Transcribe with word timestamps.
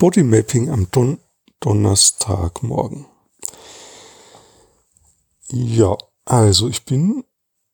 Bodymapping 0.00 0.70
am 0.70 0.90
Don 0.90 1.20
Donnerstagmorgen. 1.60 3.04
Ja, 5.50 5.98
also 6.24 6.68
ich 6.68 6.86
bin 6.86 7.22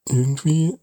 irgendwie, 0.08 0.76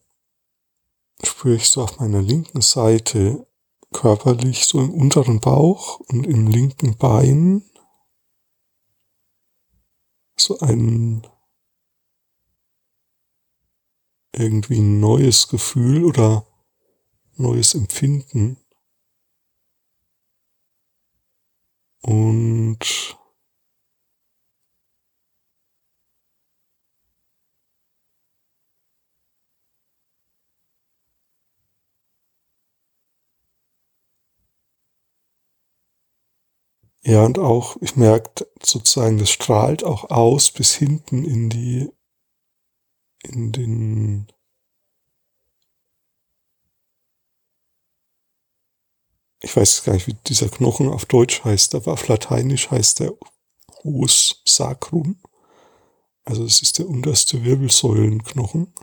spüre 1.22 1.56
ich 1.56 1.70
so 1.70 1.84
auf 1.84 2.00
meiner 2.00 2.22
linken 2.22 2.62
Seite 2.62 3.46
körperlich 3.92 4.66
so 4.66 4.80
im 4.80 4.94
unteren 4.94 5.42
Bauch 5.42 6.00
und 6.00 6.26
im 6.26 6.48
linken 6.48 6.96
Bein 6.96 7.70
so 10.38 10.60
ein 10.60 11.28
irgendwie 14.32 14.80
neues 14.80 15.50
Gefühl 15.50 16.06
oder 16.06 16.48
neues 17.36 17.74
Empfinden. 17.74 18.63
Und 22.06 23.16
Ja, 37.06 37.24
und 37.26 37.38
auch, 37.40 37.78
ich 37.82 37.96
merke 37.96 38.46
sozusagen, 38.62 39.18
das 39.18 39.30
strahlt 39.30 39.84
auch 39.86 40.10
aus 40.10 40.52
bis 40.52 40.74
hinten 40.76 41.24
in 41.24 41.50
die, 41.50 41.90
in 43.24 43.52
den, 43.52 44.28
ich 49.44 49.56
weiß 49.56 49.84
gar 49.84 49.94
nicht, 49.94 50.08
wie 50.08 50.16
dieser 50.26 50.48
Knochen 50.48 50.88
auf 50.88 51.06
Deutsch 51.06 51.44
heißt, 51.44 51.76
aber 51.76 51.94
auf 51.94 52.08
Lateinisch 52.08 52.72
heißt 52.72 53.02
der 53.02 53.14
Os 53.84 54.42
Sacrum. 54.46 55.22
Also 56.24 56.46
es 56.46 56.62
ist 56.62 56.80
der 56.80 56.88
unterste 56.88 57.44
Wirbelsäulenknochen. 57.44 58.74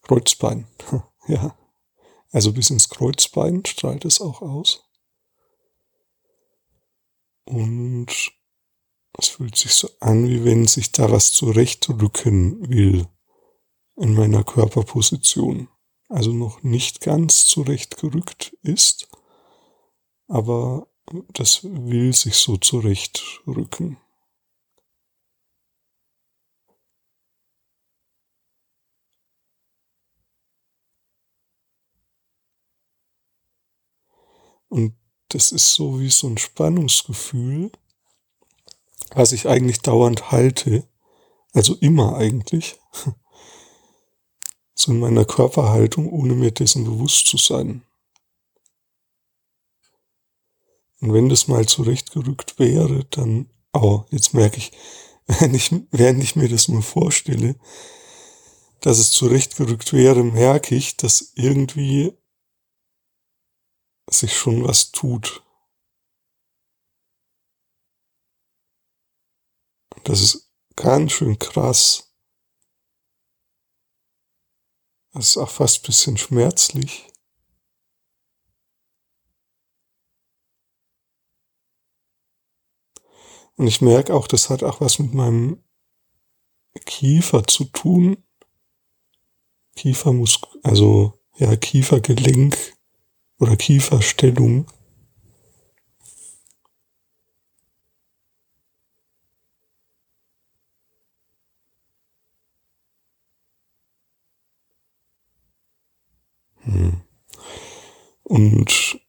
Kreuzbein, 0.00 0.66
ja. 1.28 1.54
Also 2.30 2.54
bis 2.54 2.70
ins 2.70 2.88
Kreuzbein 2.88 3.62
strahlt 3.66 4.06
es 4.06 4.22
auch 4.22 4.40
aus. 4.40 4.84
Und 7.44 8.08
es 9.18 9.28
fühlt 9.28 9.56
sich 9.56 9.72
so 9.72 9.90
an, 10.00 10.26
wie 10.26 10.44
wenn 10.44 10.66
sich 10.66 10.92
da 10.92 11.10
was 11.10 11.32
zurechtrücken 11.32 12.70
will 12.70 13.06
in 13.96 14.14
meiner 14.14 14.44
Körperposition. 14.44 15.68
Also 16.08 16.32
noch 16.32 16.62
nicht 16.62 17.00
ganz 17.02 17.44
zurechtgerückt 17.46 18.56
ist, 18.62 19.08
aber 20.26 20.88
das 21.32 21.64
will 21.64 22.14
sich 22.14 22.36
so 22.36 22.56
zurechtrücken. 22.56 23.98
Und 34.68 34.94
das 35.28 35.52
ist 35.52 35.74
so 35.74 36.00
wie 36.00 36.10
so 36.10 36.26
ein 36.26 36.38
Spannungsgefühl, 36.38 37.70
was 39.10 39.32
ich 39.32 39.48
eigentlich 39.48 39.80
dauernd 39.80 40.30
halte, 40.30 40.86
also 41.52 41.74
immer 41.76 42.16
eigentlich, 42.16 42.78
in 44.86 45.00
meiner 45.00 45.24
Körperhaltung, 45.24 46.08
ohne 46.10 46.34
mir 46.34 46.52
dessen 46.52 46.84
bewusst 46.84 47.26
zu 47.26 47.36
sein. 47.36 47.82
Und 51.00 51.12
wenn 51.12 51.28
das 51.28 51.48
mal 51.48 51.66
zurechtgerückt 51.66 52.58
wäre, 52.58 53.04
dann, 53.06 53.50
oh, 53.72 54.04
jetzt 54.10 54.34
merke 54.34 54.58
ich, 54.58 54.72
wenn 55.26 55.54
ich, 55.54 55.72
während 55.90 56.22
ich 56.22 56.36
mir 56.36 56.48
das 56.48 56.68
nur 56.68 56.82
vorstelle, 56.82 57.56
dass 58.80 58.98
es 58.98 59.10
zurechtgerückt 59.10 59.92
wäre, 59.92 60.22
merke 60.22 60.74
ich, 60.74 60.96
dass 60.96 61.32
irgendwie 61.34 62.12
sich 64.10 64.36
schon 64.36 64.64
was 64.64 64.92
tut. 64.92 65.42
Das 70.04 70.22
ist 70.22 70.50
ganz 70.76 71.12
schön 71.12 71.38
krass. 71.38 72.07
Das 75.12 75.28
ist 75.30 75.36
auch 75.38 75.50
fast 75.50 75.80
ein 75.80 75.86
bisschen 75.86 76.16
schmerzlich. 76.18 77.08
Und 83.56 83.66
ich 83.66 83.80
merke 83.80 84.14
auch, 84.14 84.28
das 84.28 84.50
hat 84.50 84.62
auch 84.62 84.80
was 84.80 85.00
mit 85.00 85.14
meinem 85.14 85.64
Kiefer 86.86 87.44
zu 87.44 87.64
tun. 87.64 88.22
Kiefermus, 89.74 90.40
also 90.62 91.18
ja, 91.36 91.56
Kiefergelenk 91.56 92.56
oder 93.38 93.56
Kieferstellung. 93.56 94.66
Und 108.24 109.00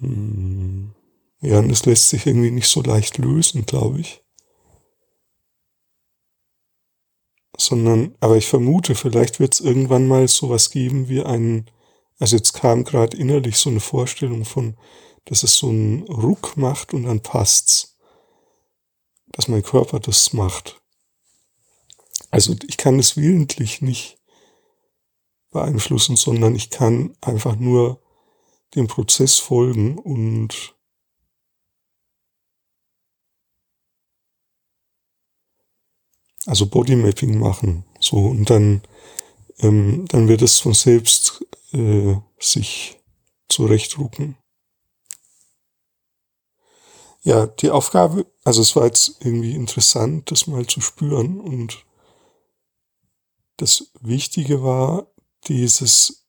hm, 0.00 0.92
ja, 1.40 1.58
und 1.58 1.70
es 1.70 1.86
lässt 1.86 2.08
sich 2.08 2.26
irgendwie 2.26 2.50
nicht 2.50 2.68
so 2.68 2.82
leicht 2.82 3.18
lösen, 3.18 3.66
glaube 3.66 4.00
ich. 4.00 4.22
sondern, 7.60 8.14
aber 8.20 8.36
ich 8.36 8.46
vermute, 8.46 8.94
vielleicht 8.94 9.38
wird 9.38 9.54
es 9.54 9.60
irgendwann 9.60 10.08
mal 10.08 10.26
sowas 10.28 10.70
geben 10.70 11.08
wie 11.08 11.22
einen, 11.22 11.70
also 12.18 12.36
jetzt 12.36 12.54
kam 12.54 12.84
gerade 12.84 13.16
innerlich 13.16 13.58
so 13.58 13.70
eine 13.70 13.80
Vorstellung 13.80 14.44
von, 14.44 14.76
dass 15.26 15.42
es 15.42 15.56
so 15.56 15.68
einen 15.68 16.02
Ruck 16.04 16.56
macht 16.56 16.94
und 16.94 17.04
dann 17.04 17.20
passt's. 17.20 17.98
Dass 19.32 19.46
mein 19.46 19.62
Körper 19.62 20.00
das 20.00 20.32
macht. 20.32 20.79
Also 22.30 22.54
ich 22.68 22.76
kann 22.76 22.98
es 22.98 23.16
willentlich 23.16 23.82
nicht 23.82 24.18
beeinflussen, 25.50 26.16
sondern 26.16 26.54
ich 26.54 26.70
kann 26.70 27.16
einfach 27.20 27.56
nur 27.56 28.00
dem 28.74 28.86
Prozess 28.86 29.38
folgen 29.38 29.98
und 29.98 30.76
also 36.46 36.66
Bodymapping 36.66 37.38
machen. 37.38 37.84
So, 37.98 38.16
und 38.16 38.48
dann, 38.48 38.82
ähm, 39.58 40.06
dann 40.08 40.28
wird 40.28 40.42
es 40.42 40.60
von 40.60 40.74
selbst 40.74 41.44
äh, 41.72 42.16
sich 42.38 43.00
zurechtrucken. 43.48 44.36
Ja, 47.22 47.46
die 47.46 47.70
Aufgabe, 47.70 48.26
also 48.44 48.62
es 48.62 48.74
war 48.76 48.86
jetzt 48.86 49.16
irgendwie 49.20 49.54
interessant, 49.54 50.30
das 50.30 50.46
mal 50.46 50.66
zu 50.66 50.80
spüren 50.80 51.38
und 51.38 51.84
das 53.60 53.90
Wichtige 54.00 54.62
war 54.62 55.06
dieses, 55.48 56.26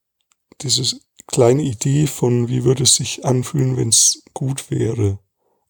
diese 0.61 0.99
kleine 1.27 1.63
Idee 1.63 2.07
von, 2.07 2.49
wie 2.49 2.63
würde 2.63 2.83
es 2.83 2.95
sich 2.95 3.25
anfühlen, 3.25 3.77
wenn 3.77 3.89
es 3.89 4.23
gut 4.33 4.69
wäre. 4.69 5.19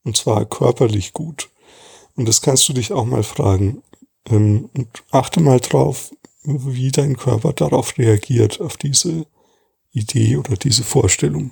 Und 0.04 0.18
zwar 0.18 0.46
körperlich 0.46 1.14
gut. 1.14 1.50
Und 2.16 2.28
das 2.28 2.42
kannst 2.42 2.68
du 2.68 2.74
dich 2.74 2.92
auch 2.92 3.06
mal 3.06 3.24
fragen. 3.24 3.84
Ähm, 4.26 4.70
und 4.74 4.88
achte 5.12 5.40
mal 5.40 5.60
drauf, 5.60 6.12
wie 6.44 6.92
dein 6.92 7.18
Körper 7.18 7.54
darauf 7.54 7.98
reagiert, 7.98 8.60
auf 8.60 8.78
diese 8.78 9.28
Idee 9.92 10.38
oder 10.38 10.56
diese 10.56 10.84
Vorstellung. 10.84 11.52